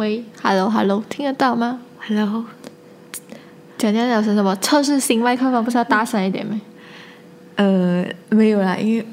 [0.00, 2.46] 喂，Hello Hello，听得到吗？Hello，
[3.76, 4.56] 讲讲讲是什么？
[4.56, 6.58] 测试新麦克风不是要大声一点吗？
[7.56, 9.04] 呃，没有啦，因为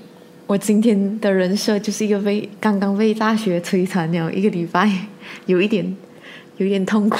[0.45, 4.89] 我今天的人设就是一个被刚刚被大学摧残了一个礼拜，
[5.45, 5.94] 有一点
[6.55, 7.17] 有一点痛苦。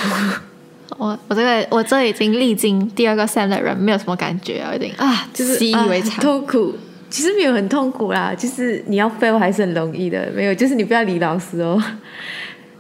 [0.98, 6.24] 我我这个我这已经历经第二个 sem 的人，没有什么感觉啊，有点啊，就是习以为啊常。
[6.24, 6.74] 痛苦。
[7.10, 11.82] 其实没有很痛苦啦，就是你要 fail 还是很容易的，没有，就是你不要理老师哦。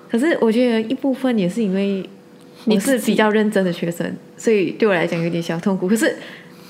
[0.09, 2.07] 可是我觉得一部分也是因为
[2.63, 5.87] 我是你自己比较认真的学生，所以对我来讲有点小痛苦。
[5.87, 6.15] 可是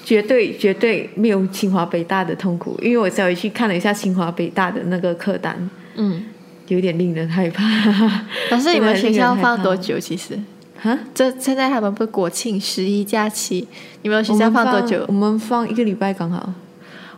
[0.04, 6.24] 绝对绝对没有清华北大的痛苦，因为我稍微去看了一下清华北大的那个课单，嗯，
[6.68, 7.64] 有点令人害怕。
[8.52, 10.00] 老师你们学校放多久？
[10.00, 10.40] 其实
[10.80, 13.68] 哈，这现在他们不是国庆十一假期，
[14.02, 15.14] 你们学校放多久我？
[15.14, 16.54] 们放一个礼拜刚好。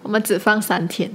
[0.02, 1.12] 我们只放三天。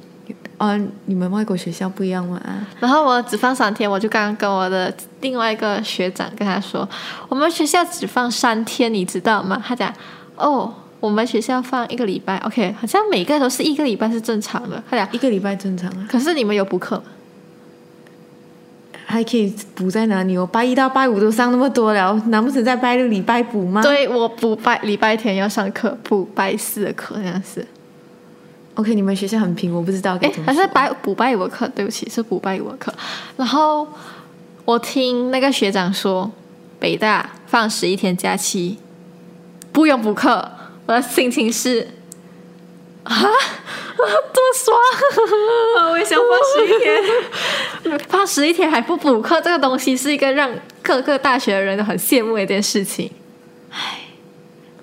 [0.56, 2.40] 啊，你们外国学校不一样吗？
[2.80, 6.88] 然后我只放三天，我就刚刚跟我的另外一个学长跟他说，
[7.28, 9.60] 我们学校只放三天，你知道吗？
[9.66, 9.92] 他讲，
[10.36, 14.82] 哦，我们学校放一个礼拜，OK，好像每个都是一个礼拜是正常的。
[14.88, 17.04] 他讲，一个礼拜正常啊，可是你们有补课吗？
[19.06, 20.36] 还可以补在哪里？
[20.38, 23.82] 我拜一到拜五都上那么多了，难不成在拜六礼拜补吗？
[23.82, 27.64] 对我补拜礼拜天要上课，补拜四的课好像是。
[28.74, 30.54] ，OK，你们学校很拼，我不知道该哎怎，么说。
[30.54, 32.92] 还是拜补拜五的课，对不起，是补拜五的课。
[33.36, 33.86] 然后
[34.64, 36.30] 我听那个学长说，
[36.78, 38.78] 北大放十一天假期，
[39.72, 40.50] 不用补课。
[40.86, 41.88] 我的心情是
[43.04, 43.12] 啊，
[43.96, 44.78] 多爽！
[45.90, 47.98] 我也想放十一天。
[48.08, 50.50] 放十一天还不补课，这个东西是一个让
[50.82, 53.10] 各个大学的人都很羡慕的一件事情。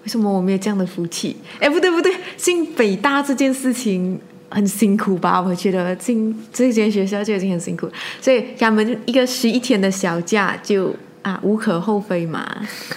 [0.03, 1.35] 为什么我没有这样的福气？
[1.59, 5.41] 哎，不对不对，进北大这件事情很辛苦吧？
[5.41, 12.45] 我觉得进这间学校就已经很辛苦，所以给他们一个十一天的小假就啊无可厚非嘛。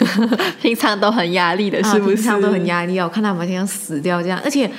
[0.60, 2.12] 平常都很压力的，是不是？
[2.12, 4.70] 啊、平常都很压力哦，我看他们好像死掉这样，而且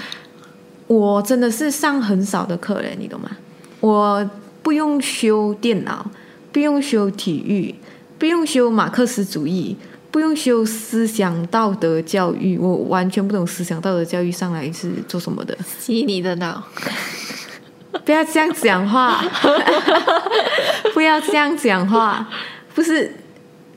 [0.88, 3.30] 我真的是上很少的课嘞，你懂吗？
[3.80, 4.28] 我
[4.64, 6.10] 不用修电脑，
[6.52, 7.76] 不用修体育，
[8.18, 9.78] 不用修马克思主义，
[10.16, 15.58] 不用修思想道德教育，我完全不懂思想道德教育上来是做什么的。
[15.78, 16.64] 洗你的脑。
[18.06, 19.22] 不要这样讲话，
[20.96, 22.30] 不要这样讲话，
[22.74, 23.12] 不是，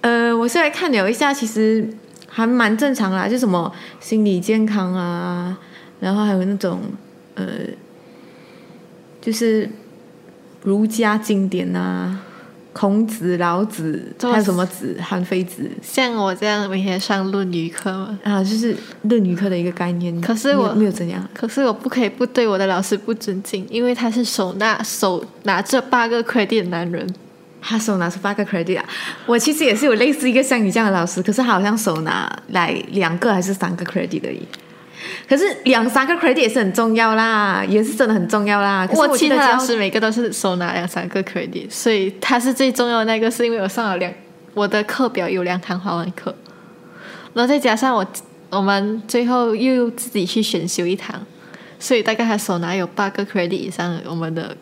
[0.02, 1.92] 呃，我现在看了一下，其实
[2.28, 5.58] 还蛮正常啦，就什么心理健康啊，
[5.98, 6.80] 然后还有那种
[7.34, 7.46] 呃，
[9.20, 9.68] 就是
[10.62, 12.16] 儒家经典啊，
[12.78, 18.16] 孔子、老子，还有什么子，韩非子像我这样每天上论语课吗？
[18.22, 20.20] 啊，就是论语课的一个概念。
[20.20, 27.04] 可是我没有没有怎样，可是我不可以不对我的老师不尊敬，因为他是手拿手拿着八个 credit 的男人。
[27.60, 28.84] 他手拿出八个 credit 啊！
[29.26, 34.40] 我其实也是有类似一个像你这样的老师，可是他好像手拿来两个还是三个 credit 而已。
[35.28, 38.86] 可是两三个 credit 也是很重要啦，也是真的很重要啦。
[38.86, 44.12] 可是我其他老师每个都是手拿两三个 credit，所以他是最重要的那个，是因为我上了两
[44.54, 46.34] 我的课表有两堂华文课，
[47.34, 48.06] 然后再加上我
[48.50, 51.20] 我们最后又自己去选修一堂，
[51.78, 54.56] 所以大概他手拿有八个 credit 以上，我们的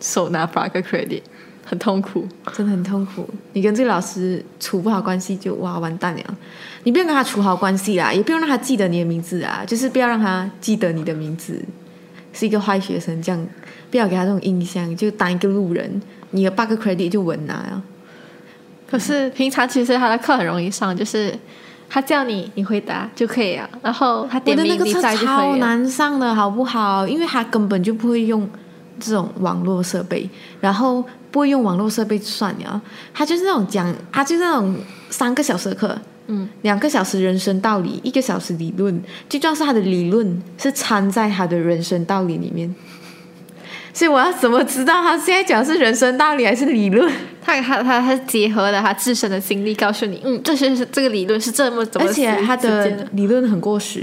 [0.00, 1.22] 手拿八个 credit
[1.64, 2.28] 很痛苦。
[2.54, 3.28] 真的很痛苦。
[3.54, 6.22] 你跟这个老师处不好关系就哇完蛋了。
[6.88, 11.62] 你不用跟他处好关系啦，也不用让他记得你的名字啊，就是不要让他记得你的名字
[12.32, 13.46] 是一个坏学生，这样
[13.90, 16.00] 不要给他这种印象，就当一个路人，
[16.30, 17.82] 你的 bug credit 就稳拿呀。
[18.90, 21.38] 可是平常其实他的课很容易上，就是
[21.90, 25.36] 他叫你你回答就可以了，然后他我点名你的那个课在就可以了。
[25.36, 27.06] 超难上的好不好？
[27.06, 28.48] 因为他根本就不会用
[28.98, 30.26] 这种网络设备，
[30.58, 32.80] 然后不会用网络设备算了，
[33.12, 34.74] 他就是那种讲，他就是那种
[35.10, 35.94] 三个小时的课，
[36.28, 42.72] 嗯，两个小时人生道理，一个小时理论，最重要是他的理论是掺在他的人生道理里面。
[43.94, 47.12] 所以我要怎么知道他现在讲的是人生道理还是理论？
[47.42, 54.00] 他他他他结合了他自身的经历，告诉你，嗯，这些是这个理论是这么怎么而且他的理论很过时。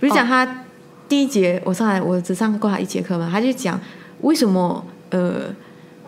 [0.00, 0.64] 比如讲哦他
[1.08, 3.80] 第一节我上来我只上过他一节课嘛，他就讲
[4.20, 5.44] 为什么呃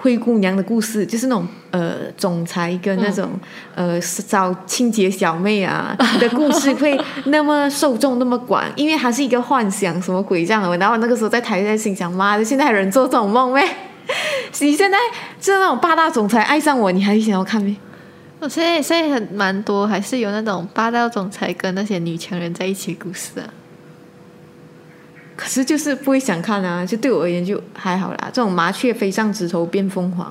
[0.03, 3.31] 灰姑娘的故事就是那种呃总裁跟那种、
[3.75, 10.75] 呃找清洁小妹啊的故事会那么受众那么广，因为它是一个幻想什么鬼这样的。
[10.79, 13.63] 然后我那个时候在台在心想，妈的，现在还有人做这种梦咩？
[14.61, 14.97] 你现在
[15.39, 17.77] 就是那种霸道总裁爱上我，你还想要看咩？
[18.41, 23.45] 我现在现在很蛮多，还是有那种霸道总裁跟那些女强人在一起的故事啊。
[25.41, 28.31] 可是就是不会想看啊，就对我而言就还好啦。
[28.31, 30.31] 这种麻雀飞上枝头变凤凰，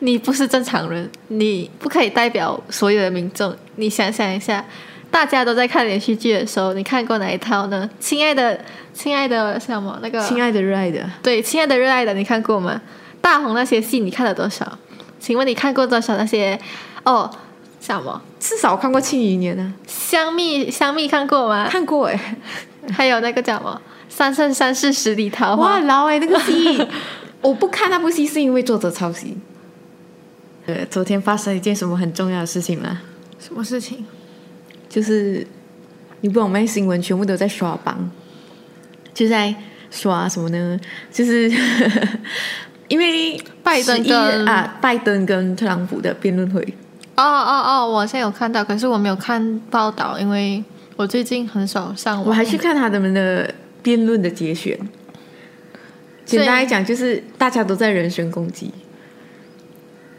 [0.00, 3.54] 你不是正常人，你不可以代表所有的民众。
[3.76, 4.64] 你想想一下，
[5.12, 7.88] 大家都在看连续剧的时候，你看过哪一套呢？
[8.00, 8.58] 亲爱的，
[8.92, 10.20] 亲爱的什么那个？
[10.26, 12.82] 亲爱的，热爱的，对，亲爱的，热爱的，你看过吗？
[13.20, 14.76] 大红那些戏你看了多少？
[15.20, 16.58] 请问你看过多少那些？
[17.04, 17.30] 哦，
[17.80, 18.20] 什么？
[18.40, 21.68] 至少看过《庆余年》啊，香蜜，香蜜看过吗？
[21.70, 22.36] 看过哎。
[22.92, 23.80] 还有那个叫什么
[24.16, 25.78] 《三生三世十里桃花》？
[25.78, 26.82] 哇，老哎，那个戏，
[27.42, 29.36] 我不看那部戏是因为作者抄袭。
[30.64, 32.98] 对，昨天发生一件什么很重要的事情吗？
[33.38, 34.06] 什么事情？
[34.88, 35.46] 就是
[36.22, 36.66] 你不懂咩？
[36.66, 38.10] 新闻全部都在刷榜，
[39.12, 39.54] 就在
[39.90, 40.80] 刷什么呢？
[41.12, 41.52] 就是
[42.88, 46.62] 因为拜登跟啊，拜登跟特朗普的辩论会。
[47.16, 50.64] 哦哦哦，我现在有看到，可是我没有看报道，因为
[50.96, 52.24] 我最近很少上网。
[52.28, 53.54] 我还去看他们的
[53.86, 54.76] 辩论的节选。
[56.24, 58.72] 简单来讲，就是大家都在人身攻击。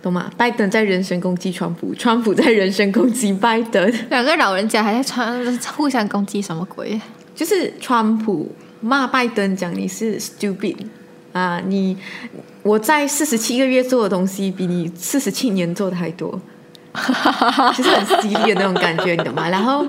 [0.02, 0.32] 懂吗？
[0.38, 6.98] 拜登在人身攻击川普，川普在人身攻击拜登，两个老人家还在川互相攻击什么鬼？
[7.36, 8.50] 就是川普
[8.80, 10.78] 骂拜登讲你是 stupid
[11.34, 11.98] 啊，你
[12.64, 16.40] 我在四十七个月做的东西比你四十七年做的还多，
[17.76, 19.50] 就是很激烈的那种感觉，你懂吗？
[19.50, 19.86] 然后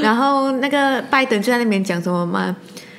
[0.00, 2.54] 然后那个拜登就在那边讲什么吗？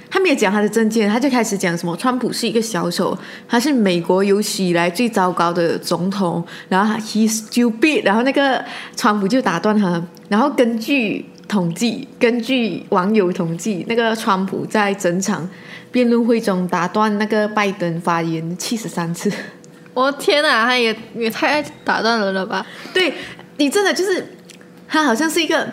[0.10, 3.18] 他没有讲他的证件，他就开始讲什么川普是一个小丑，
[3.48, 8.64] 他是美国有史以来最糟糕的总统，然后 he stupid，然后那个
[8.96, 15.48] 川普就打断他，然后根据统计，根据网友统计，那个川普在整场
[15.92, 19.32] 辩论会中打断那个拜登发言七十三次。
[19.94, 22.66] 我天哪，他也也太爱打断人了吧？
[22.94, 23.14] 对
[23.58, 24.26] 你真的就是
[24.88, 25.68] 他好像是一个。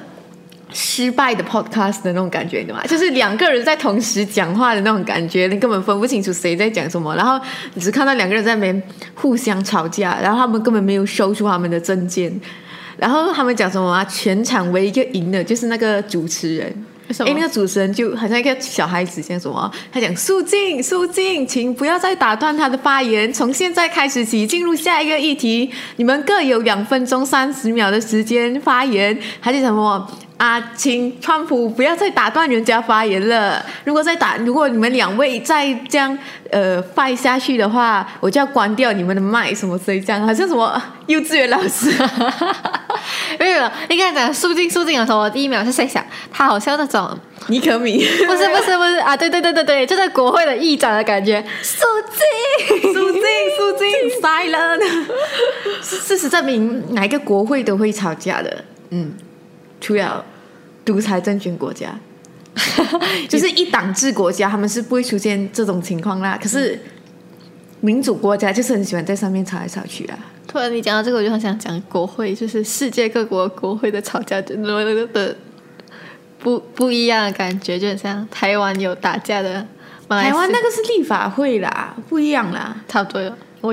[0.72, 2.82] 失败的 podcast 的那种感觉，对吗？
[2.86, 7.40] 就是两个人在同时讲话的那种感觉，你根本分不清楚谁在讲什么，然后
[7.74, 8.82] 你只看到两个人在那边
[9.14, 12.32] 互相吵架，然后他们根本没有收出他们的证件，
[12.96, 14.04] 然后他们讲什么啊？
[14.04, 16.84] 全场唯一一个赢的就是那个主持人。
[17.20, 19.70] 哎，那个主持人就好像一个小孩子，像什么？
[19.92, 23.32] 他讲：“肃静，肃静，请不要再打断他的发言。
[23.32, 25.70] 从现在开始起，进入下一个议题。
[25.98, 29.16] 你们各有两分钟三十秒的时间发言。
[29.38, 30.04] 还是什么？
[30.38, 33.64] 啊，请川普不要再打断人家发言了。
[33.84, 36.16] 如果再打，如果你们两位再这样
[36.50, 41.90] 呃发下去的话，我就要关掉你们的麦，什么这样，好像什么幼稚园老师。”
[43.38, 53.22] 没有，你刚才讲肃静肃静的时候，我第一秒是在想，他好像那种尼可米，不是不是不是啊，对对对对对，就在国会的议长的感觉，肃静 肃静
[53.56, 53.88] 肃静，
[54.20, 54.82] silent。
[55.82, 59.12] 事实证明，哪一个国会都会吵架的，嗯，
[59.86, 60.24] 除了
[60.84, 61.96] 独裁政权国家，
[63.30, 66.36] 就是一党制国家，他们是不会出现这种情况啦。
[66.42, 66.76] 可是
[67.78, 70.18] 民主国家就是很喜欢在上面吵来吵去啊。
[70.48, 75.36] 突然你讲到这个，我就很想讲国会，就是世界各国国会的吵架，的的
[76.40, 79.64] 不不一样的感觉，就像台湾有打架的，
[80.08, 83.32] 台湾那个是立法会啦，不一样啦，差不多。
[83.60, 83.72] 我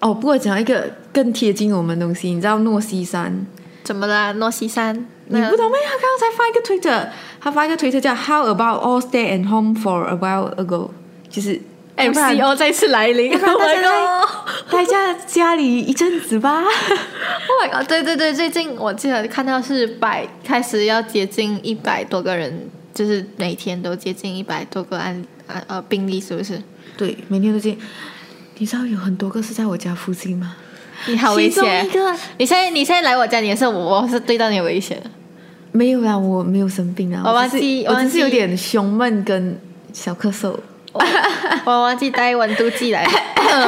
[0.00, 3.46] 哦，不过讲一个更贴近我们东西，你知道诺西山
[3.84, 4.32] 怎么啦？
[4.32, 5.76] 诺西山你不懂吗？
[5.84, 7.08] 他刚刚才发一个推特，
[7.40, 10.90] 他发一个推特叫 “How about all stay at home for a while ago”，
[11.30, 11.60] 就是。
[11.96, 13.54] MCO 再次来临，大家
[14.70, 16.62] 待在家里一阵子吧。
[17.48, 17.88] Oh my god！
[17.88, 26.62] 对对对，最近我记得看到是百开始要接近一百多个人，就是每天都接近一百多个案啊呃病例，是不是？
[26.98, 27.74] 对，每天都接。
[28.58, 30.54] 你知道有很多个是在我家附近吗？
[31.06, 31.88] 你好危险！
[32.36, 35.02] 你现在你现在来我家，你是我是对到你危险
[35.76, 37.22] 没有啦，我没有生病啊。
[37.24, 39.60] 我忘记，我只是有点胸闷跟
[39.92, 40.56] 小咳嗽。
[40.92, 41.02] 我
[41.82, 43.06] 忘记带温度计来，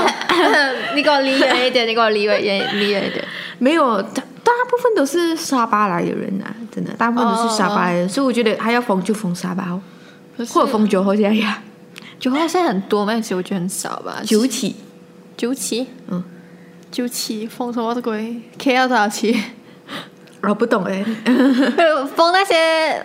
[0.97, 3.23] 你给我离远一点，你给我离远远离远一点。
[3.59, 9.79] 没有，大大部分都是沙巴来的人啊，真的，大部分都是沙巴来的，所以我觉得还要封就封沙巴哦，
[10.49, 11.55] 或者封九号这样。
[12.19, 14.23] 九号现在很多，但其实我觉得很少吧。
[14.25, 14.75] 九起，
[15.37, 16.25] 九起，嗯，
[16.91, 19.39] 九起封什么的鬼？K 要多少期？
[20.43, 21.05] 我不懂哎，
[22.17, 23.03] 封那些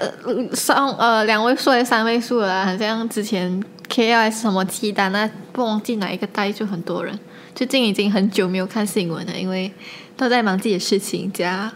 [0.55, 3.63] 双呃两位数还是三位数的，好像之前。
[3.89, 5.11] K L S 什么鸡蛋？
[5.11, 7.19] 那不忘记哪一个带就很多人。
[7.53, 9.71] 最近已经很久没有看新闻了，因为
[10.17, 11.71] 都在忙自己的事情，加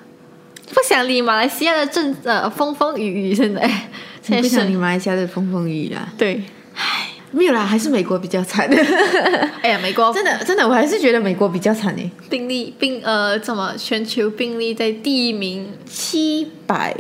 [0.70, 3.36] 不想理马来西亚的政呃风风雨雨。
[3.36, 3.62] 现在
[4.24, 6.08] 现在不想理马来西亚的风风雨雨啦。
[6.18, 6.44] 对，唉，
[7.32, 8.68] 没有啦，还是美国比较惨。
[9.62, 12.10] 哎呀，美国真的真的，我还是觉得美国比较惨诶。
[12.30, 16.96] 病例病呃，怎么全球病例在第一名七百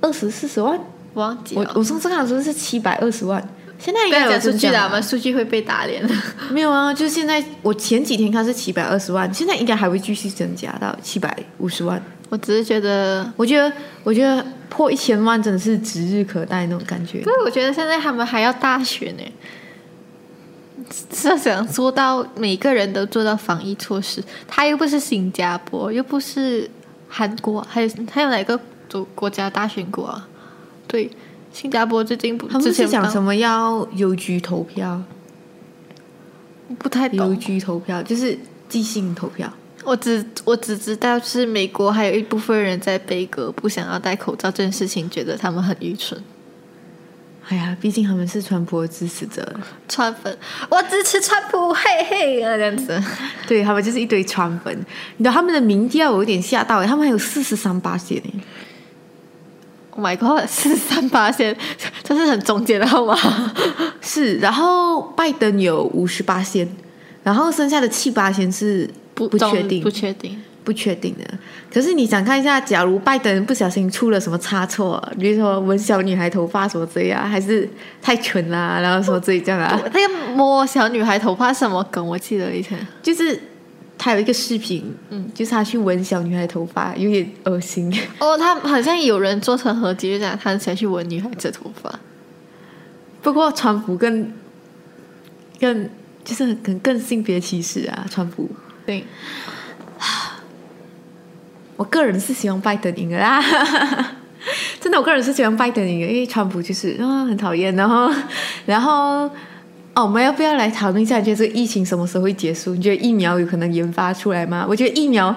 [0.00, 0.78] 二十四十万？
[1.14, 3.42] 忘记我我上次看的时候是七百二十万。
[3.78, 6.02] 现在应该有数据了，增长啊我们数据会被打脸。
[6.50, 12.00] 没有啊，就是现在我前几天看是七百二十万，现在应该还会继续增加到七百五十万。
[12.30, 13.70] 我只是觉得，我觉得，
[14.02, 17.18] 我觉得破一千万真的是指日可待那种感觉。
[17.20, 19.22] 可是我觉得现在他们还要大选呢，
[21.12, 24.22] 是想做到每个人都做到防疫措施。
[24.46, 26.70] 他又不是新加坡，又不是
[27.08, 28.58] 韩国，还有还有哪个
[28.90, 30.28] 国国家大选过啊？
[30.86, 31.10] 对，
[31.52, 33.34] 新加坡最近不他们是讲什么？
[33.34, 35.02] 要邮局投票，
[36.78, 37.34] 不太邮。
[37.34, 39.52] 局投票就是即兴投票。
[39.84, 46.22] 我只我只知道是美国还有一部分人在背革不想要戴口罩这件事情，觉得他们很愚蠢。
[47.48, 49.44] 哎呀，毕竟他们是川普的支持者，
[49.88, 50.36] 川粉，
[50.68, 53.02] 我支持川普，嘿嘿啊，这样子。
[53.48, 54.72] 对他们就是一堆川粉。
[55.16, 58.42] 你知道他们的民调我有点吓到哎，他们还有四十三八线呢。
[59.90, 61.56] Oh my god，四十三八线，
[62.04, 63.16] 这是很中间的号码？
[64.00, 66.68] 是，然后拜登有五十八线，
[67.24, 68.88] 然后剩下的七八线是
[69.28, 70.38] 不中确定不确定。
[70.62, 71.24] 不确定的。
[71.72, 77.68] 可是你想看一下，假如拜登不小心出了什么差错，比如说纹小女孩头发什么之类啊，还是
[78.02, 82.06] 太蠢啦，然后什么之类这样啊， 那个摸小女孩头发什么梗？
[82.06, 83.40] 我记得以前就是
[83.96, 87.90] 他有一个视频，嗯，就是他去纹小女孩头发，有点恶心。
[88.20, 91.98] 哦，他好像有人做成合集，就讲他想去闻女孩子的头发。
[93.22, 94.30] 不过川普更
[95.58, 95.88] 更
[96.22, 98.46] 就是更更性别歧视啊，川普。
[98.86, 99.04] 对，
[101.76, 103.42] 我个人是希望拜登赢的啦，
[104.80, 108.10] 真的，我个人是喜欢拜登赢的，因为川普就是啊、很讨厌， 然后
[108.66, 109.30] 然后
[109.92, 111.18] 哦，我们要不要来讨论一下？
[111.18, 112.74] 你觉得这个疫情什么时候会结束？
[112.74, 114.64] 你觉得疫苗有可能研发出来吗？
[114.68, 115.34] 我觉得疫苗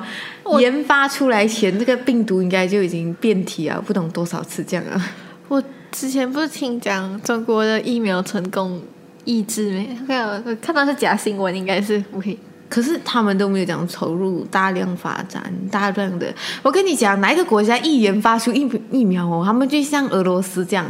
[0.60, 5.12] 研发出来前，这个病毒应该就已经变体啊，不懂多少次这样啊。
[5.48, 8.82] 我之前不是听讲中国的疫苗成功
[9.26, 9.98] 抑制没？
[10.08, 12.38] 看到看到是假新闻，应该是不可以。
[12.74, 16.34] 可是他们都没有讲投入大量发展、大量的。
[16.64, 20.84] 我跟你讲，哪一个国家一研发出疫疫苗哦，他们就像俄罗斯这样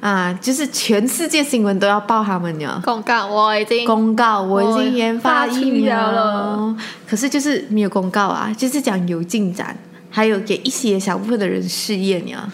[0.00, 2.80] 啊，就是全世界新闻都要报他们呀。
[2.82, 9.76] 公告我已经公告我已经研发疫苗了了，可是就是没有公告啊，就是讲有进展，
[10.08, 12.50] 还有给一些小部分的人试验呀。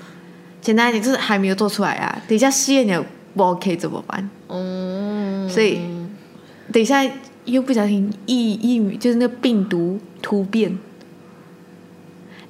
[0.61, 4.29] 简单一点就是还没有做出来啊，等一下试验了不 OK 怎么办？
[4.49, 5.79] 嗯，所以
[6.73, 7.05] 等一下
[7.45, 10.79] 又不小心疫疫就是那个病毒突变，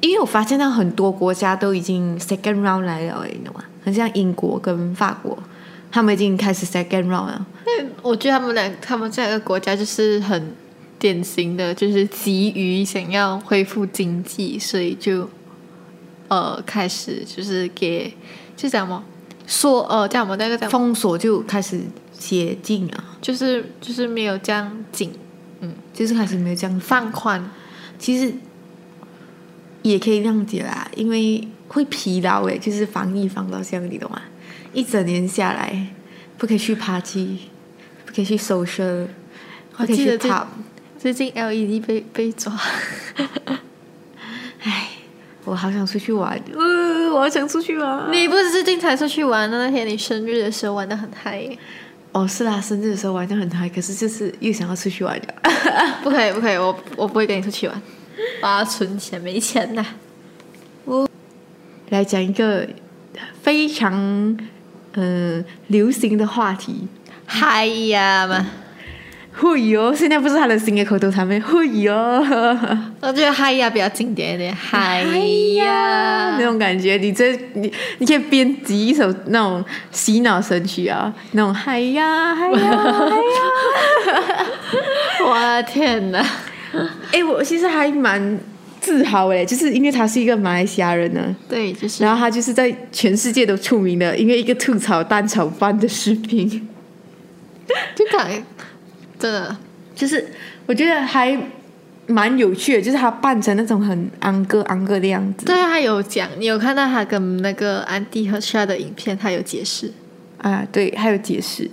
[0.01, 3.65] 因为我发现到很多国家都已经 second round 来了，你懂吗？
[3.83, 5.37] 很像英国跟法国，
[5.91, 7.47] 他们已经开始 second round 了。
[8.03, 10.55] 我觉得他们两他们这两个国家就是很
[10.99, 15.29] 典型的，就是急于想要恢复经济，所以就
[16.29, 18.15] 呃开始就是给
[18.57, 19.03] 就讲什么
[19.47, 21.81] 说呃叫什么那个叫封锁就开始
[22.25, 25.13] 解禁啊，就是就是没有这样紧
[25.61, 25.75] 嗯。
[25.93, 27.51] 就是开始没有这样放宽，
[27.99, 28.33] 其实
[29.83, 34.23] 也可以谅解啦，因为会疲劳诶，就是防疫防到这样，你懂吗？
[34.73, 35.87] 一整年下来，
[36.39, 37.39] 不可以去 party，
[38.07, 39.07] 不可以去 social，
[39.77, 40.47] 不可以去我记得这 pub，
[40.99, 42.53] 最近 LED 被被抓，
[44.63, 44.89] 唉，
[45.45, 48.11] 我好想出去玩，呃，我好想出去玩。
[48.11, 51.57] 你不是最近才出去玩的那天你生日的时候玩的很嗨耶，
[52.15, 55.25] 哦，是啦，生日的时候玩的很嗨，可是就是又想要出去玩了。
[56.05, 56.67] 不可以不可以，我
[56.97, 57.83] 我不会跟你出去玩，
[58.41, 59.85] 我要存钱，没钱呐。
[60.85, 61.09] 我
[61.89, 62.65] 来讲一个
[63.43, 63.93] 非常
[64.93, 66.87] 嗯、呃流行的话题。
[67.27, 68.47] 嗨呀嘛，
[69.37, 71.39] 会哟，现在不是他的新的口头禅吗？
[71.41, 71.93] 会哟，
[73.01, 84.47] 我觉得嗨呀比较经典一点，嗨呀那呀，种感觉，你这你你可以编辑一首那种洗脑神曲啊，那种嗨呀嗨呀嗨呀。
[85.27, 86.25] 我的天哪！
[87.13, 88.39] 哎，我其实还蛮
[88.81, 96.69] 自豪哎，就是因为他是一个马来西亚人呢，对，就是然后他就是在全世界都出名的，因为一个吐槽蛋炒饭的视频。
[97.97, 98.43] 就感觉
[99.19, 99.57] 真的
[99.95, 100.27] 就是
[100.67, 101.39] 我觉得还
[102.07, 109.91] 蛮有趣的，就是他扮成那种很安哥安哥的样子对他有讲，你有看到他跟那个安迪和 a 的影片，他有解释。
[110.39, 111.71] 啊，对，还有解释，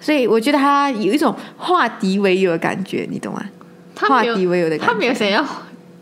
[0.00, 3.44] 所以我觉得他有一种化敌为友的感觉，你懂吗？
[3.94, 5.44] 化敌为友的感觉，他没有想要，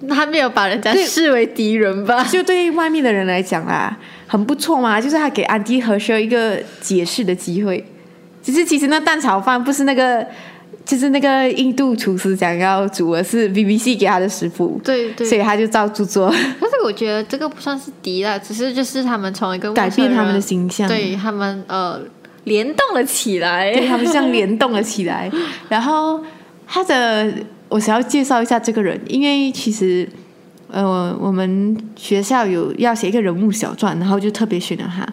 [0.09, 2.23] 他没有把人家视为敌人吧？
[2.31, 3.97] 就对外面的人来讲啦，
[4.29, 7.85] 很不错嘛，就是他给安迪和 s 一个解释的机会。
[8.41, 10.25] 只是其实那蛋炒饭不是那个，
[10.85, 16.29] 就是那个印度厨师想要煮的，是 BBC 给他的食谱，对对所以他就照住做，
[16.61, 20.87] 但是我觉得这个不算是敌了，只是就是他们从一个改变他们的形象。
[20.87, 21.99] 对他们呃
[22.45, 23.73] 联动了起来。
[23.73, 25.31] 对他们像联动了起来。
[25.71, 26.21] 然后
[26.67, 27.33] 他的，
[27.71, 30.07] 我想要介绍一下这个人，因为其实
[30.71, 35.07] 呃，我们学校有要写一个人物小传，然后就特别选了他。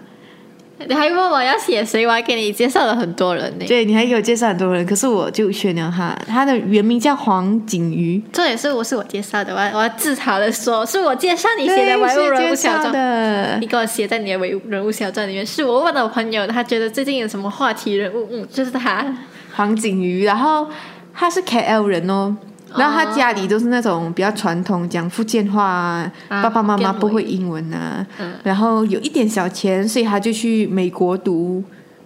[0.88, 3.66] 你还问我要写谁，我还给你介绍了很多人呢。
[3.68, 6.16] 对你还给我介绍很多人，可是我就选了他。
[6.28, 12.92] 他的原名叫黄景瑜，这也是我是我介绍的，我要我要自嘲的说，是我介绍你写的物人物小传。
[12.92, 13.68] 的你。
[13.68, 19.06] 给我写在你的人物人物小传里面，是我问了我朋友，他觉得最近有什么话题人物，嗯，就是他。
[19.54, 20.66] 黄景瑜，然后
[21.14, 22.36] 他是 KL 人哦，
[22.78, 28.34] 然后他家里都是那种比较传统，讲福建话啊，啊爸爸妈妈不会英文啊，嗯。
[28.44, 31.64] 然后有一点小钱，所以他就去美国读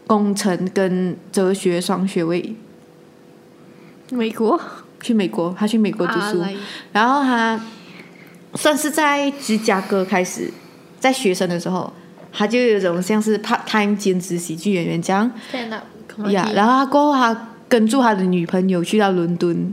[0.07, 2.55] 工程跟哲学双学位，
[4.12, 4.60] 美国？
[5.01, 6.50] 去美国，他去美国读书，啊
[6.91, 7.60] 然后他
[8.55, 10.51] 算是在芝加哥开始，
[11.00, 11.93] 在学生的时候，
[12.34, 19.72] 他就有种像是 part time 兼职喜剧演员这样，stand up 呀然后他过后他跟住他的女朋友去到伦敦，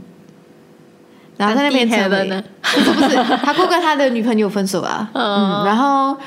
[1.37, 2.43] 然后在那边成 Anti-heaven 为呢。
[2.61, 5.61] 不是不是，他过跟他的女朋友分手啊， 哦。
[5.63, 6.17] 嗯，然后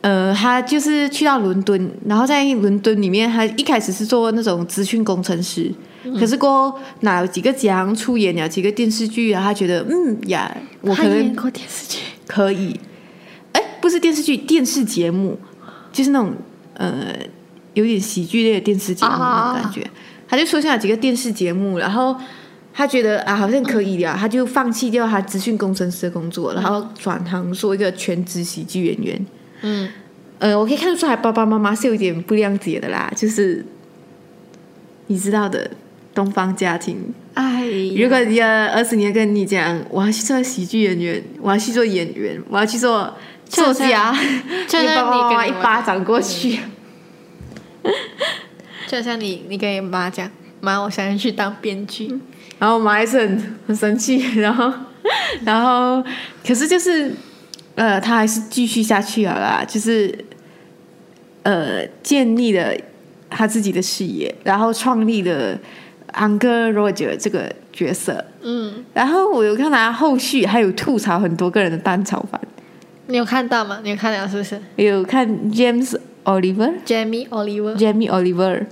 [0.00, 5.72] 呃，他就是去到伦敦，然后在伦敦里面，他一开始是做那种资讯工程师，
[6.18, 12.78] 可是过后拿了几个奖，出演了几个电视剧啊，他觉得嗯呀，我可能演过电视剧，可以，
[13.52, 15.38] 哎，不是电视剧，电视节目，
[15.92, 16.32] 就是那种
[16.74, 17.14] 呃
[17.74, 19.86] 有点喜剧类的电视节目那种感觉。
[20.26, 22.16] 他就出现了几个电视节目，然后
[22.74, 29.26] 他觉得啊好像可以了，他就放弃掉他资讯工程师的工作，然后转行做一个全职喜剧演员。
[29.62, 29.88] 嗯，
[30.38, 33.64] 呃，我可以看得出来，爸爸妈妈是有点不谅解的啦，就是
[35.06, 35.70] 你知道的，
[36.14, 37.12] 东方家庭。
[37.34, 37.64] 哎，
[37.96, 43.14] 如果你的儿子你要跟你讲，我要去做喜剧演员，我要去做演员，我要去做
[43.46, 44.14] 作家，
[44.66, 46.58] 就像 你爸爸妈妈一巴掌过去，
[48.86, 52.20] 就像你，你跟你妈讲，妈，我想要去当编剧，
[52.62, 54.72] 然后我妈还是很很生气， 然后
[55.42, 56.00] 然后
[56.46, 57.12] 可是就是
[57.74, 60.16] 呃，他还是继续下去了啦，就是
[61.42, 62.72] 呃，建立了
[63.28, 65.58] 他自己的事业，然后创立了
[66.12, 72.40] Uncle Roger 这个角色，嗯，然后我有看他后续还有吐槽很多个人的蛋炒饭。
[73.08, 73.80] 你有看到吗？
[73.82, 78.64] 你有看到是不是有看 James Oliver、？Jamie Oliver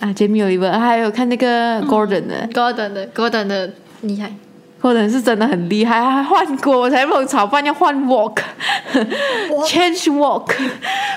[0.00, 3.70] 啊，Jamie Oliver，还有看那个 Gordon 的、，Gordon 的 Gordon 的
[4.02, 4.32] 厉害
[4.80, 10.52] ，Gordon 是真的很厉害，还换锅，我才碰炒饭要换 walk，change walk，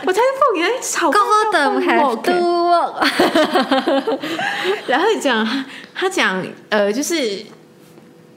[0.06, 1.22] 我才碰原来炒饭
[1.54, 2.32] 要换 work
[4.88, 7.44] 然后讲他讲呃就是。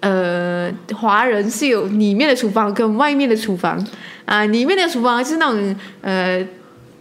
[0.01, 3.85] 呃，华人是有里面的厨房跟外面的厨房。
[4.25, 6.41] 啊、里面的厨房是那种呃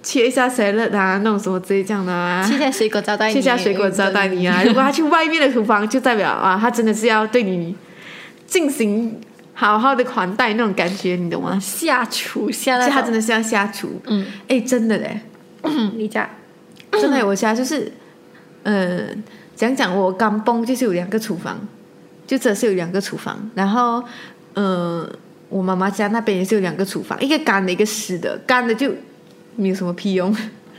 [0.07, 4.63] 切一下 salad 啊，那种什么之类这样的啊，切下水果招待你，切下水果招待你啊。
[4.63, 7.75] 如果他去外面的厨房，就代表啊，他真的是要对你
[8.45, 9.19] 进行
[9.53, 11.59] 好好的款待那种感觉，你懂吗？
[11.59, 15.19] 下厨下他真的是要下厨，嗯，哎，真的嘞。
[15.63, 16.29] 嗯， 你家，
[16.93, 17.91] 真的，我家就是，
[18.63, 19.21] 嗯，
[19.57, 21.59] 讲讲我刚崩就是有两个厨房，
[22.25, 24.01] 就真的是有两个厨房，然后，
[24.53, 25.05] 嗯，
[25.49, 28.93] 我妈妈家那边也是有两个厨房，一个干的，一个湿的，干的就
[29.57, 30.33] 没有什么屁用，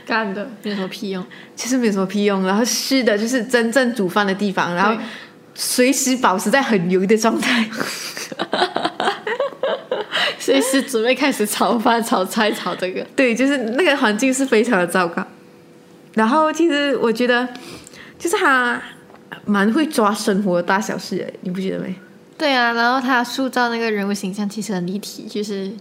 [0.07, 1.23] 干的没有什么屁用，
[1.55, 4.99] 其实没有什么屁用，然后湿的就是真正煮饭的地方，然后
[5.53, 7.69] 随时保持在很油的状态。
[10.39, 13.05] 随时准备开始炒饭、炒菜、炒这个。
[13.15, 15.23] 对，就是那个环境是非常的糟糕。
[16.13, 17.47] 然后其实我觉得，
[18.17, 18.81] 就是他
[19.45, 21.93] 蛮会抓生活的大小事的，你不觉得没？
[22.35, 25.71] 对啊，然后他塑造那个人物形象其实很立体，就是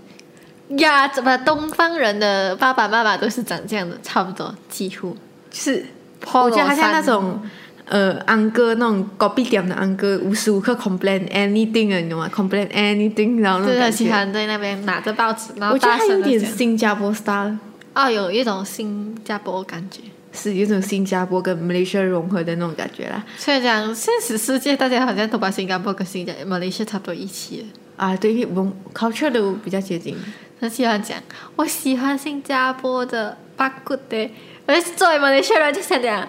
[0.76, 5.16] 呀，怎么东方人的爸爸妈妈都是长这样的，差不多几乎。
[5.50, 5.84] 就是
[6.32, 7.40] 我觉得他像那种
[7.86, 13.96] 呃安哥那种高逼点的安哥，无时无刻 complain anything 啊，你懂吗？complain anything，然后那就是很种。
[13.96, 16.38] 喜欢在那边拿着报纸，然后我觉得大他有点。
[16.38, 17.56] 新加坡 style，
[17.94, 20.02] 哦，有一种新加坡感觉。
[20.30, 23.24] 是有种新加坡跟 Malaysia 融合的那种感觉啦。
[23.38, 27.66] 所以讲，现实世界大家好像都把新加坡跟新加 Malaysia 差不多一起了。
[27.96, 30.14] 啊，对，文 culture 都比较接近。
[30.60, 31.16] 很喜欢讲，
[31.56, 34.30] 我喜欢新加坡的巴古的。
[34.66, 36.28] 我作为马来西亚人就想讲，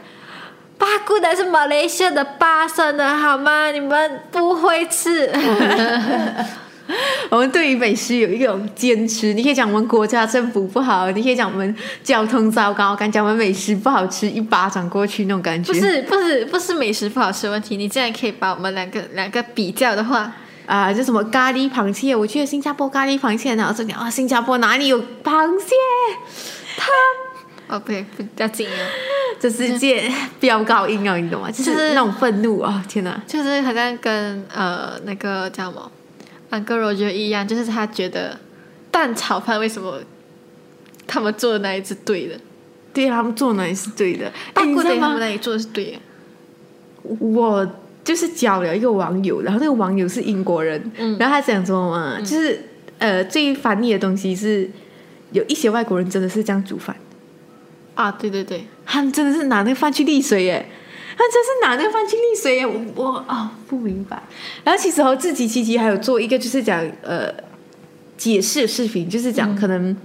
[0.77, 3.71] 巴古的是马来西亚的巴生的好吗？
[3.71, 5.29] 你们不会吃。
[7.29, 15.71] 我们对于美食有一种坚持，你可以讲我们国家政府不好，你可以讲我们交通糟糕，敢讲我们美食不好吃，一巴掌过去那种感觉。
[15.71, 20.31] 不是不是不是美食不好吃的问题，你竟然可以把我们两个两个比较的话，
[20.69, 25.75] 啊，就什么咖喱螃蟹，我去了新加坡咖喱螃蟹，然后就讲啊，新加坡哪里有螃蟹？
[26.77, 28.85] 他哦，不对，不要紧哦，
[29.41, 31.49] 这世界 飙高音哦，你懂吗？
[31.49, 33.19] 就就是是那种愤怒啊、天哪！
[33.25, 35.91] 就是好像跟呃那个叫什么
[36.51, 38.39] 安哥罗觉一样，就是他觉得
[38.91, 39.99] 蛋炒饭为什么
[41.07, 42.39] 他们做的那一次对的，
[42.93, 44.27] 对他们做的也是对的。
[44.27, 45.19] 哎，大姑爹他们？
[45.19, 45.99] 那里做的是对的。
[47.19, 47.67] 我
[48.09, 52.19] 就是交了一个网友，然后那个网友是英国人，嗯然后他讲什么嘛？
[52.19, 52.59] 就是
[52.97, 54.67] 呃，最烦腻的东西是
[55.31, 56.95] 有一些外国人真的是这样煮饭，
[57.93, 60.65] 啊，对对对，他们真的是拿那个饭去沥水耶。
[61.15, 64.19] 他真是拿那个饭去沥水耶，我我啊、不明白。
[64.63, 67.31] 然后其实我自己其实还有做一个，就是讲呃
[68.17, 69.95] 解释视频，就是讲可能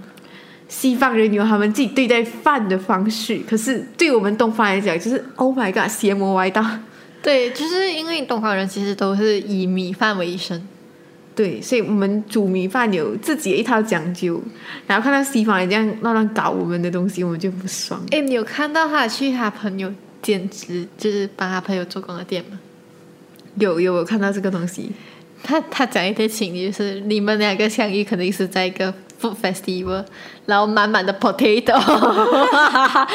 [0.67, 6.63] 西方人有他们自己对待饭的方式，可是对我们东方来讲，就是 Oh my God，邪魔歪道。
[7.25, 10.61] 对，就是因为东方人其实都是以米饭为生，
[11.35, 14.39] 对，所以我们煮米饭有自己的一套讲究，
[14.85, 17.99] 然后看到西方人这样乱乱搞我们的东西，我们就不爽。
[18.11, 22.59] 哎，你有看到他去他朋友兼职，就是帮他朋友做工的店吗？
[23.55, 24.91] 有有，我看到这个东西，
[25.41, 28.93] 他他讲一些情侣，就是你们两个相遇肯定是在一个
[29.25, 30.03] food festival，
[30.45, 31.73] 然后满满的 potato，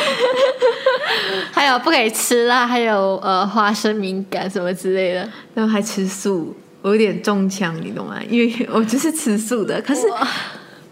[1.52, 5.28] 还有不可以吃辣，还有呃花生敏感什么之类的。
[5.54, 8.20] 然后还吃素，我有点中枪，你懂吗？
[8.28, 10.02] 因为我就是吃素的，可是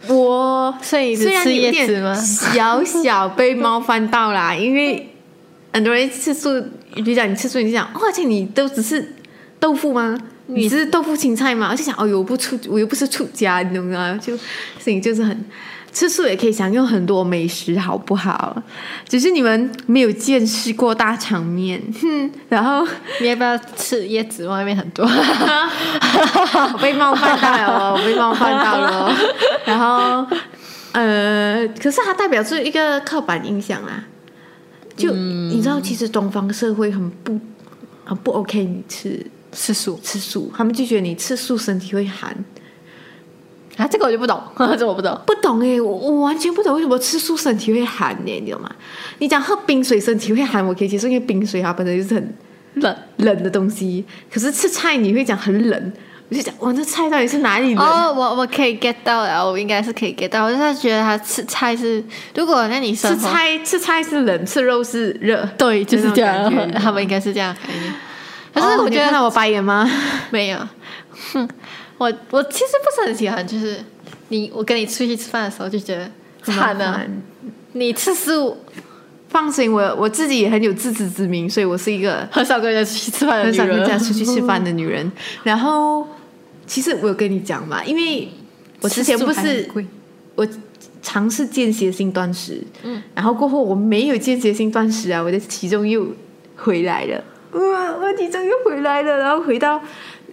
[0.07, 2.14] 我所以你虽然有点？
[2.14, 5.12] 小小被冒犯到啦，因为
[5.72, 6.61] 很多人吃素，
[6.94, 9.14] 比如讲你吃素，你就讲，哦而且你都只是
[9.61, 10.16] 豆腐吗？
[10.48, 11.70] 你只是豆腐青菜嘛？
[11.70, 14.18] 我就想，哦哟，我不出，我又不是出家，你懂吗？
[14.20, 14.37] 就
[14.78, 15.44] 所以就是很
[15.92, 18.62] 吃素也可以享用很多美食，好不好？
[19.08, 22.30] 只是你们没有见识过大场面，哼。
[22.48, 22.87] 然后
[23.20, 24.46] 你要不要吃椰子？
[24.48, 25.04] 外面很多。
[26.72, 29.14] 我 被冒犯到了哦，我被冒犯到了哦。
[29.64, 30.26] 然后，
[30.92, 34.04] 呃，可是它代表是一个刻板印象啊。
[34.96, 37.38] 就、你知道，其实东方社会很不
[38.04, 39.24] 很不 OK，你吃
[39.58, 42.32] 吃素吃素，他们就觉得你吃素身体会寒。
[43.76, 43.86] 啊？
[43.88, 44.40] 这个我就不懂，
[44.78, 45.20] 这我不懂。
[45.26, 48.40] 不懂诶，我我完全不懂为什么吃素身体会寒呢？
[48.40, 48.70] 你懂吗？
[49.18, 52.34] 你讲喝冰水身体会寒，我可以接受，因为冰水它本身就是很
[52.74, 54.04] 冷冷的东西。
[54.32, 55.92] 可是吃菜你会讲很冷，
[56.28, 57.84] 我就讲哇，这菜到底是哪里冷？
[57.84, 60.44] 哦，我我可以 get 到了，我应该是可以 get 到。
[60.44, 62.02] 我就是觉得他吃菜是，
[62.36, 65.48] 如果那你吃菜吃菜是冷，吃肉是热。
[65.58, 67.54] 对，就是这样他们应该是这样。
[68.54, 69.88] 可是哦我觉得你看到我白眼吗？
[70.30, 70.58] 没有，
[71.32, 71.48] 哼，
[71.98, 73.78] 我我其实不是很喜欢，就是
[74.28, 76.11] 你我跟你出去吃饭的时候就觉得
[76.42, 77.00] 惨了，
[77.72, 78.56] 你吃素
[79.28, 85.11] 放心，我我自己也很有自知之明，所以我是一个很少跟人家出去吃饭的女很少跟人家，出去吃饭的 女人。
[85.42, 86.06] 然后，
[86.66, 88.28] 其实我有跟你讲嘛，因为
[88.80, 89.68] 我之前不是
[90.34, 90.46] 我
[91.02, 96.06] 尝试间歇性断食，嗯，然后过后我没有间歇性断食啊，我的体重又
[96.56, 99.80] 回来了，哇，我体重又回来了，然后回到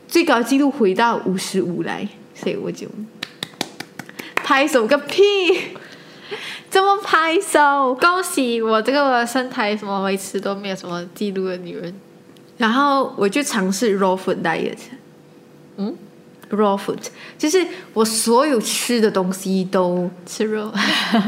[0.07, 2.87] 最高纪录回到五十五来，所以我就
[4.35, 4.85] 拍手。
[4.85, 5.23] 个屁，
[6.69, 7.95] 怎么拍手？
[7.95, 11.93] 恭喜我这个身材什么维持都没有什么记录的女人。
[12.57, 14.77] 然后我就尝试 raw food diet，
[15.75, 15.93] 嗯
[16.51, 16.99] ，raw food
[17.37, 20.71] 就是我所有吃的东西都吃肉，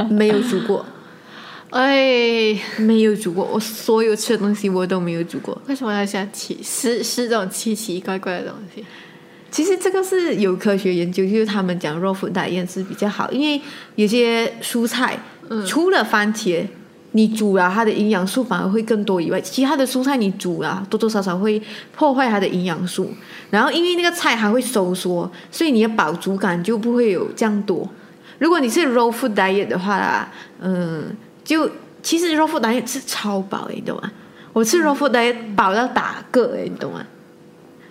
[0.09, 0.85] 没有煮过，
[1.69, 5.59] 哎，没有煮过，我所有吃的东西我都没有煮过。
[5.67, 8.85] 为什么要想奇是是这种奇奇怪怪的东西？
[9.51, 13.61] 其实这个是有科学研究，就是他们讲 raw food diet 是比较好，因为
[13.95, 15.17] 有些蔬菜，
[15.65, 16.65] 除了番茄，
[17.11, 21.61] 你煮了它的营养素反而会更多以外，其他的蔬菜你煮了多多少少会
[21.95, 23.09] 破坏它的营养素，
[23.49, 27.89] 然后因为那个菜还会收缩，所以你的饱足感就不会有这样多。
[28.39, 31.05] 如果你是 raw food diet 的话啦，嗯，
[31.47, 31.71] 就
[32.03, 34.11] 其实肉夫大爷吃超饱、欸，你懂吗？
[34.51, 35.21] 我吃肉夫大
[35.55, 37.05] 饱到打嗝、诶，你懂吗？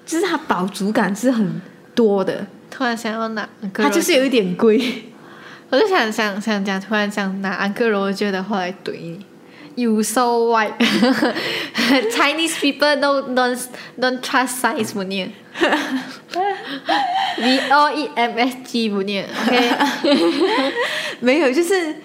[0.04, 1.62] 就是它饱足感是很
[1.94, 2.46] 多的。
[2.70, 5.04] 突然想要拿，它就是有一点贵。
[5.70, 9.24] 我就想想想讲，突然想拿安克我觉得后来怼你。
[9.74, 10.72] You so white
[12.10, 13.58] Chinese people don't don't
[13.98, 15.32] don't trust science 不念。
[17.38, 19.70] We all E M S G 不念，OK？
[21.20, 21.96] 没有，就是。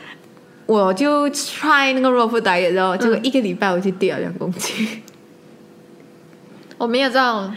[0.66, 5.02] 我就 try 那个 raw food diet，然后结果一个礼拜我就掉两公斤，
[6.78, 7.54] 我没有这种，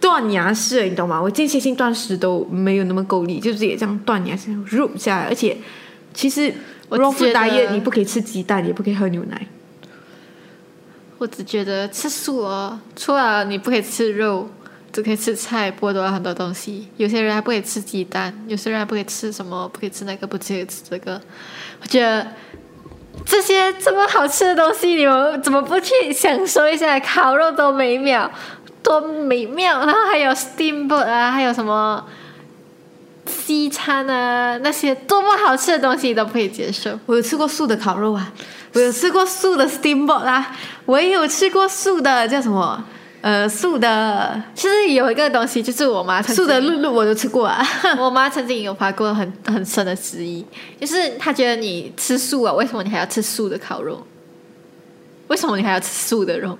[0.00, 1.20] 断崖式，你懂吗？
[1.20, 5.56] 我间歇性断食都没有那么够力，就是也这样断崖式 root 下来，而且
[6.12, 6.52] 其实
[6.88, 9.46] 我 raw 觉 food diet 你不可以吃鸡蛋，也不可以喝牛奶。
[11.18, 14.48] 我只觉得吃素哦，除了你不可以吃肉，
[14.92, 16.88] 只可以吃菜，剥夺了很多东西。
[16.96, 21.20] 有些人还不可以吃鸡蛋，有些人还不可以吃什么，不可以吃那个，不可以吃这个。
[21.80, 22.26] 我觉得
[23.26, 26.98] 这些这么好吃的东西，你们怎么不去享受一下？
[27.00, 28.30] 烤肉多美妙，
[28.82, 29.84] 多美妙！
[29.84, 32.04] 然后还有 steamboat 啊，还有什么
[33.26, 36.98] 西餐啊，那些多么好吃的东西都不可以接受。
[37.06, 38.32] 我有吃过素的烤肉啊，
[38.72, 42.82] 我有吃过素的 steamboat 啊，我也有吃过素的叫什么？
[43.20, 47.66] 呃，素的其实有一个东西，就是我妈素的露露我都吃过啊。
[47.98, 50.44] 我妈曾经有发过很很深的质疑，
[50.80, 54.06] 就是她觉得你吃素啊，为什么你还要吃素的烤肉？
[55.26, 56.56] 为什么你还要吃素的肉？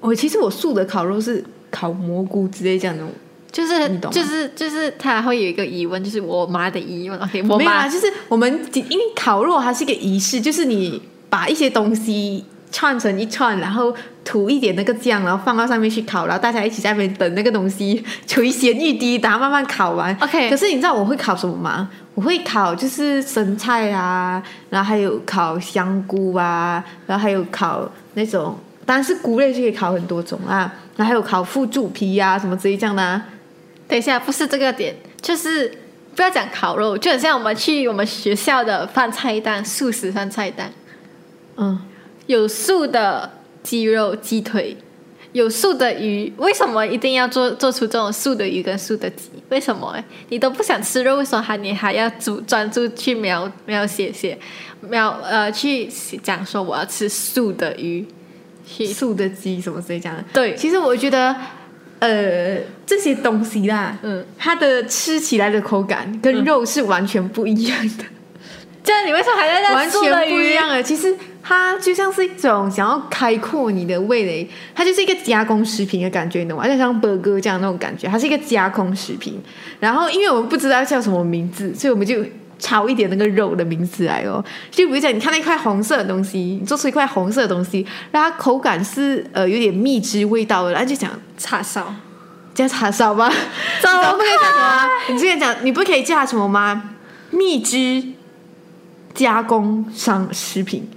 [0.00, 3.04] 我其实我素的烤肉是烤蘑菇之类这样的，
[3.50, 7.18] 就是就是就是她会有一个疑问，就是我妈的疑问。
[7.18, 20.16] OK，我没有啊，妈就是我们因为烤肉它是一个仪式，就是你把一些东西串成一串，然后涂一点那个酱，然后放到上面去烤，然后大家一起在那边等那个东西 垂涎欲滴，等它慢慢烤完。
[20.20, 21.88] OK 可是你知道我会烤什么吗？
[22.14, 33.22] 我会烤就是生菜啊，然后还有烤香菇啊，然后还有烤那种，当然是菇类就可以烤很多种啊，然后还有烤腐竹皮啊什么之类这样的、啊。
[33.86, 35.70] 等一下，不是这个点，就是
[36.16, 40.72] 不要讲烤肉，就很像我们去我们学校的饭菜单，素食饭菜单，
[41.56, 41.78] 嗯，
[42.26, 43.30] 有素的
[43.62, 44.76] 鸡肉、鸡腿，
[45.32, 49.30] 有素的鱼，为什么一定要做做出这种素的鱼跟素的鸡？
[49.48, 49.88] 为什么？
[49.90, 54.38] 哎，你都不想吃肉，为什么还你还要主专注去描描写写
[54.82, 55.86] 描呃去
[56.22, 58.06] 讲说我要吃素的鱼？
[58.68, 60.24] 去素的鸡什么之类这样的。
[60.32, 61.36] 对，其实我觉得，
[62.00, 68.04] 呃，这些东西啦，嗯，它的吃起来的口感跟肉是完全不一样的，
[68.82, 70.54] 这样你为什么还在完那素的全不一？
[70.54, 70.82] 样啊。
[70.82, 76.66] 其实它就像是一种想要开阔你的味蕾，它就是一个加工食品的感觉，你懂吗？
[76.66, 79.40] 就像 burger 这样那种感觉，它是一个加工食品。
[79.78, 82.24] 然后因为我们不知道叫什么名字，所以我们就。
[82.58, 91.94] 抄一点那个肉的名字来哦，就比如讲，你看那块红色的东西，你做出一块红色的东西，然后它口感是呃有点蜜汁味道的，然后就讲叉烧，
[92.54, 93.28] 加叉烧吗？
[93.28, 94.88] 走你不可以讲什么啊？
[95.10, 96.94] 你之前讲你不可以加什么吗？
[97.28, 98.02] 蜜汁
[99.12, 100.88] 加工商食品，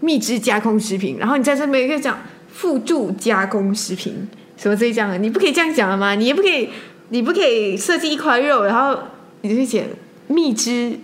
[0.00, 2.18] 蜜汁加工食品，然后你在这边又讲
[2.52, 6.14] 辅助加工食品，什么这一样的，你不可以这样讲的吗？
[6.14, 6.68] 你也不可以，
[7.08, 8.98] 你不可以设计一块肉，然后
[9.42, 9.86] 你就去写
[10.26, 10.98] 蜜汁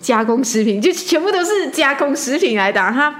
[0.00, 3.14] 加工食品，就全部都是加工食品来的啊，它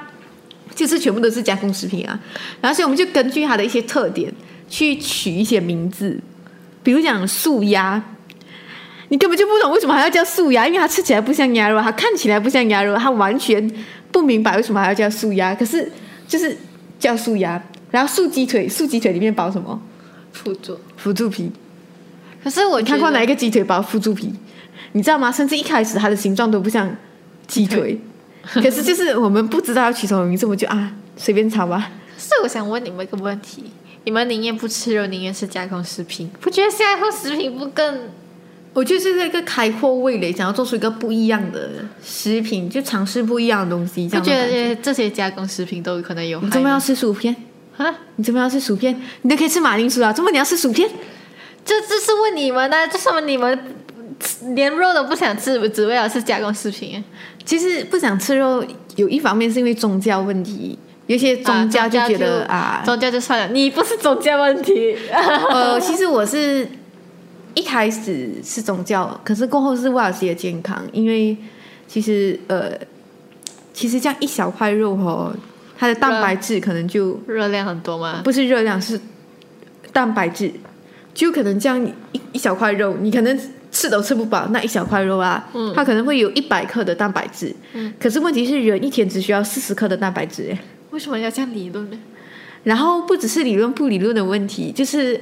[0.75, 2.19] 就是全部都是加工食品啊。
[2.61, 4.33] 然后所以我们就根据它的一些特点
[4.69, 6.19] 去取一些名字，
[6.83, 8.03] 比如讲素鸭，
[9.09, 13.71] 你根本就不懂为什么还要叫素鸭，因为它吃起来不像鸭肉，它看起来不像鸭肉，它完全
[14.13, 15.91] 不明白为什么还要叫素鸭，可是
[16.29, 16.57] 就是
[17.01, 17.61] 叫素鸭。
[17.91, 19.81] 然后素鸡腿，素鸡腿里面包什么？
[20.33, 20.79] 辅助。
[20.97, 21.51] 腐竹皮。
[22.43, 23.35] 可是我看过哪一个？
[23.35, 24.33] 鸡腿包腐竹皮？
[24.93, 25.31] 你知道吗？
[25.31, 26.95] 甚至一开始它的形状都不像
[27.47, 28.01] 鸡腿，
[28.45, 31.91] 可是就是我们不知道要取什么名字，我们就啊随便炒吧。
[32.17, 33.65] 所以我想问你们一个问题：
[34.05, 38.09] 你们宁愿不吃肉，宁愿吃加工食品，不觉得加工食品不更？
[38.75, 41.71] 我就是那个开阔味蕾，想要做出一个不一样的
[42.03, 44.09] 食品，就尝试不一样的东西。
[44.09, 46.81] 这不觉得这些加工食品都有可能有害你怎么要？
[46.81, 47.37] 吃薯片？
[47.77, 47.95] 啊？
[48.17, 48.99] 你怎么要吃薯片？
[49.23, 50.89] 你都可以吃马铃薯啊，怎么你要吃薯片？
[51.65, 53.77] 这这是问你们的，这是你们
[54.55, 57.03] 连肉都不想吃，只为了吃加工食品。
[57.45, 58.65] 其实不想吃肉，
[58.97, 64.97] 有一方面是因为宗教问题，有些宗教就觉得啊，宗教就算了，你不是宗教问题。
[65.13, 66.67] 呃，其实我是
[67.55, 71.37] 一开始是宗教，可是过后是为了自己的健康，因为
[71.87, 72.73] 其实呃，
[73.73, 75.35] 其实这样一小块肉哦，
[75.79, 78.21] 它的蛋白质可能就热量很多吗？
[78.25, 79.01] 不是热量，是
[79.93, 80.51] 蛋白质，
[81.13, 83.39] 就可能这样一一小块肉，你可能
[83.71, 90.59] 吃都吃不饱那一小块肉啊，嗯它可能会有一百克的蛋白质，嗯可是问题是人一天只需要四十克的蛋白质诶。
[90.91, 91.99] 为什么要这样理论呢？
[92.65, 95.21] 然后不只是理论不理论的问题，就是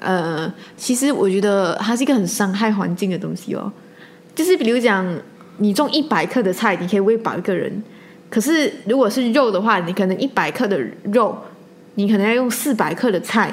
[0.00, 3.70] 呃，其实我觉得它是一个很伤害环境的东西哦。
[4.34, 5.04] 就是比如讲，
[5.56, 7.82] 你种一百克的菜，你可以喂饱一个人，
[8.30, 10.78] 可是如果是肉的话，你可能一百克的
[11.12, 11.36] 肉，
[11.94, 13.50] 你可能要用四百克的菜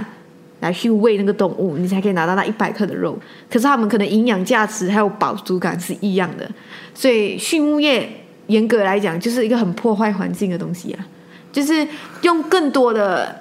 [0.59, 3.17] 来去喂那个动物，你才可以拿到那一百克的肉。
[3.49, 6.49] 可是它们可能营养价值还有饱足感是一样的，
[6.93, 8.07] 所以畜牧业
[8.47, 11.07] 严格来讲就是一个很破坏环境的东西啊。
[11.51, 11.87] 就是
[12.21, 13.33] 用更多的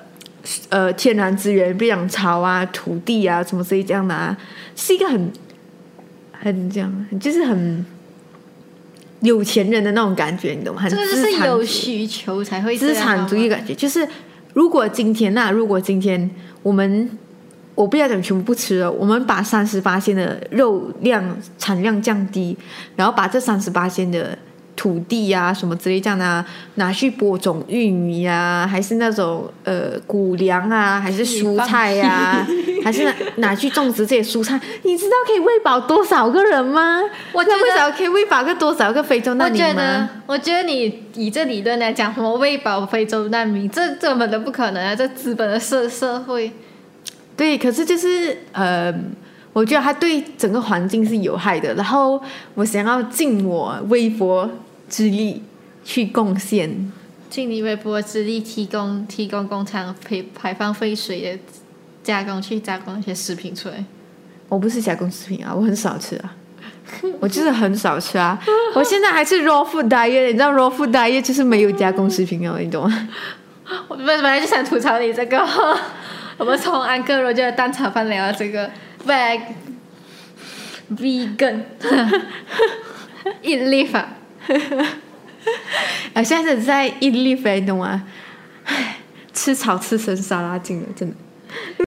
[0.68, 4.36] 呃天然资源，比如讲草啊、土地啊什么之类这样的啊，
[4.76, 5.32] 是一个很
[6.32, 7.84] 很这样，就是很
[9.20, 10.82] 有钱人的那种感觉，你懂吗？
[10.82, 14.06] 很这个就是有需求才会资产主义感觉，就是
[14.52, 16.30] 如果今天呐、如果今天
[16.62, 17.10] 我们
[17.74, 22.56] 我不要讲全部不吃了，我们把三十八的肉量产量降低，
[22.94, 24.38] 然后把这三十八的
[24.76, 32.46] 土地啊什么之类这样的、啊，拿去播种玉米啊，还是那种呃谷粮啊，还是蔬菜呀、
[32.82, 34.60] 还是拿拿去种植这些蔬菜？
[34.82, 37.00] 你知道可以喂饱多少个人吗？
[37.32, 44.94] 我觉得那为什么可以喂饱个多少个非洲难民我觉得？，我觉得你以这理论来讲，什么喂饱非洲难民，这这根本都不可能啊！
[44.94, 46.50] 这资本的社社会，
[47.36, 48.92] 对，可是就是呃，
[49.54, 51.72] 我觉得它对整个环境是有害的。
[51.74, 52.22] 然后
[52.54, 54.50] 我想要尽我微薄
[54.90, 55.42] 之力
[55.82, 56.92] 去贡献。
[57.30, 61.38] 尽你微薄之力提供提供工厂排排放废水的
[62.02, 63.82] 加工去加工一些食品出来。
[64.48, 66.36] 我不是加工食品啊，我很少吃啊，
[67.18, 68.38] 我就是很少吃啊。
[68.74, 73.08] 我现在还是 raw food diet，你知道 raw food diet 就是没有加工食品哦，你懂吗？
[73.88, 75.42] 我本来就想吐槽你这个，
[76.36, 78.70] 我们从安哥罗就蛋炒饭聊到这个
[79.06, 79.40] veg
[80.90, 81.64] vegan
[83.42, 84.16] eat leaf 啊，
[86.14, 88.06] 啊，现在是在 eat 你懂吗？
[88.64, 88.98] 唉，
[89.32, 91.16] 吃草吃成沙拉精了，真的。